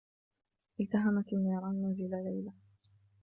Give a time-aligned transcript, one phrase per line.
[0.79, 2.53] التهمت النّيران منزل ليلى.